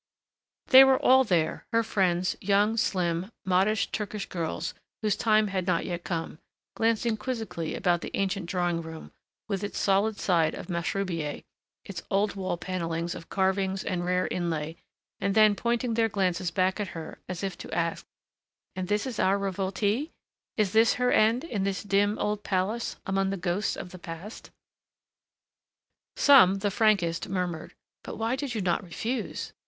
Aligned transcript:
They 0.69 0.83
were 0.83 0.97
all 0.97 1.23
there, 1.23 1.67
her 1.71 1.83
friends, 1.83 2.35
young, 2.41 2.75
slim, 2.75 3.29
modish 3.45 3.91
Turkish 3.91 4.25
girls 4.27 4.73
whose 5.03 5.15
time 5.15 5.49
had 5.49 5.67
not 5.67 5.85
yet 5.85 6.03
come, 6.03 6.39
glancing 6.75 7.15
quizzically 7.17 7.75
about 7.75 8.01
the 8.01 8.09
ancient 8.17 8.47
drawing 8.47 8.81
room, 8.81 9.11
with 9.47 9.63
its 9.63 9.77
solid 9.77 10.17
side 10.17 10.55
of 10.55 10.69
mashrubiyeh, 10.69 11.43
its 11.85 12.01
old 12.09 12.35
wall 12.35 12.57
panelings 12.57 13.13
of 13.13 13.29
carvings 13.29 13.83
and 13.83 14.03
rare 14.03 14.27
inlay, 14.29 14.75
and 15.19 15.35
then 15.35 15.53
pointing 15.53 15.93
their 15.93 16.09
glances 16.09 16.49
back 16.49 16.79
at 16.79 16.87
her, 16.97 17.19
as 17.29 17.43
if 17.43 17.55
to 17.59 17.71
ask, 17.71 18.03
"And 18.75 18.91
is 18.91 19.03
this 19.03 19.19
our 19.19 19.37
revoltée? 19.37 20.09
Is 20.57 20.71
this 20.73 20.95
her 20.95 21.11
end, 21.11 21.43
in 21.43 21.63
this 21.63 21.83
dim, 21.83 22.17
old 22.17 22.43
palace 22.43 22.95
among 23.05 23.29
the 23.29 23.37
ghosts 23.37 23.75
of 23.75 23.91
the 23.91 23.99
past?" 23.99 24.49
Some, 26.15 26.55
the 26.55 26.71
frankest, 26.71 27.29
murmured, 27.29 27.75
"But 28.03 28.17
why 28.17 28.35
did 28.35 28.55
you 28.55 28.61
not 28.61 28.81
refuse?" 28.83 29.53